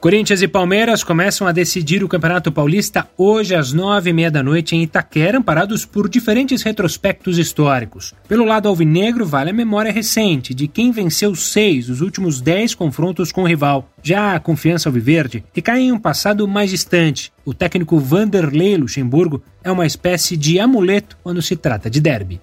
[0.00, 4.42] Corinthians e Palmeiras começam a decidir o Campeonato Paulista hoje às nove e meia da
[4.42, 8.14] noite em Itaquera, amparados por diferentes retrospectos históricos.
[8.26, 13.30] Pelo lado alvinegro, vale a memória recente de quem venceu seis dos últimos dez confrontos
[13.30, 13.90] com o rival.
[14.02, 17.30] Já a confiança alviverde recai em um passado mais distante.
[17.44, 22.40] O técnico Vanderlei Luxemburgo é uma espécie de amuleto quando se trata de derby.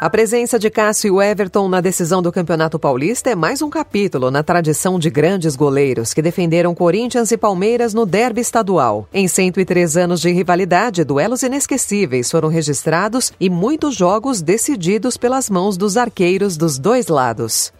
[0.00, 4.30] A presença de Cássio e Everton na decisão do Campeonato Paulista é mais um capítulo
[4.30, 9.08] na tradição de grandes goleiros que defenderam Corinthians e Palmeiras no derby estadual.
[9.12, 15.76] Em 103 anos de rivalidade, duelos inesquecíveis foram registrados e muitos jogos decididos pelas mãos
[15.76, 17.72] dos arqueiros dos dois lados.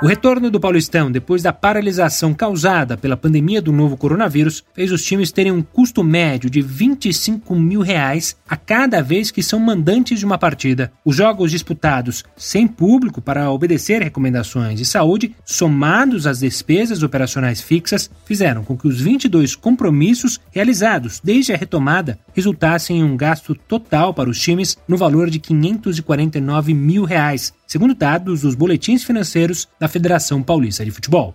[0.00, 5.02] O retorno do Paulistão, depois da paralisação causada pela pandemia do novo coronavírus, fez os
[5.02, 10.20] times terem um custo médio de 25 mil reais a cada vez que são mandantes
[10.20, 10.92] de uma partida.
[11.04, 18.08] Os jogos disputados sem público para obedecer recomendações de saúde, somados às despesas operacionais fixas,
[18.24, 24.14] fizeram com que os 22 compromissos realizados desde a retomada resultassem em um gasto total
[24.14, 29.88] para os times no valor de 549 mil reais, segundo dados dos boletins financeiros da
[29.88, 31.34] Federação Paulista de Futebol.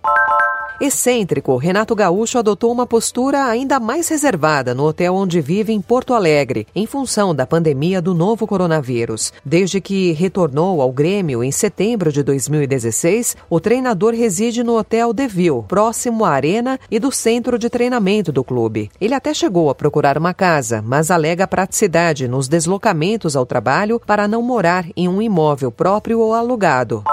[0.80, 6.12] Excêntrico, Renato Gaúcho adotou uma postura ainda mais reservada no hotel onde vive em Porto
[6.12, 9.32] Alegre, em função da pandemia do novo coronavírus.
[9.44, 15.62] Desde que retornou ao Grêmio em setembro de 2016, o treinador reside no Hotel Deville,
[15.68, 18.90] próximo à arena e do centro de treinamento do clube.
[19.00, 24.26] Ele até chegou a procurar uma casa, mas alega praticidade nos deslocamentos ao trabalho para
[24.26, 27.04] não morar em um imóvel próprio ou alugado.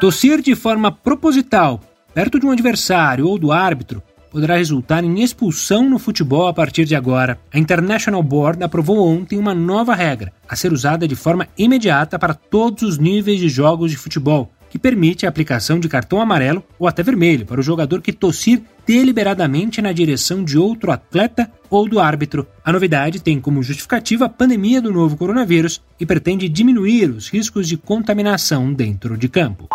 [0.00, 1.80] Tossir de forma proposital
[2.14, 6.84] perto de um adversário ou do árbitro poderá resultar em expulsão no futebol a partir
[6.84, 7.38] de agora.
[7.52, 12.34] A International Board aprovou ontem uma nova regra, a ser usada de forma imediata para
[12.34, 16.88] todos os níveis de jogos de futebol, que permite a aplicação de cartão amarelo ou
[16.88, 22.00] até vermelho para o jogador que tossir deliberadamente na direção de outro atleta ou do
[22.00, 22.44] árbitro.
[22.64, 27.68] A novidade tem como justificativa a pandemia do novo coronavírus e pretende diminuir os riscos
[27.68, 29.68] de contaminação dentro de campo.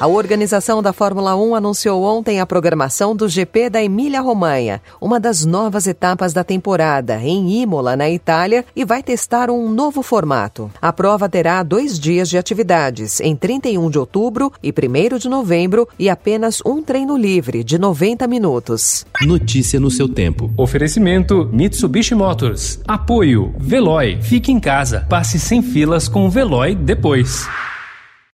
[0.00, 5.44] A organização da Fórmula 1 anunciou ontem a programação do GP da Emília-Romanha, uma das
[5.44, 10.70] novas etapas da temporada, em Imola, na Itália, e vai testar um novo formato.
[10.80, 15.86] A prova terá dois dias de atividades, em 31 de outubro e 1 de novembro,
[15.98, 19.04] e apenas um treino livre, de 90 minutos.
[19.20, 20.50] Notícia no seu tempo.
[20.56, 22.80] Oferecimento Mitsubishi Motors.
[22.88, 24.18] Apoio Veloy.
[24.22, 25.04] Fique em casa.
[25.10, 27.46] Passe sem filas com o Veloy depois.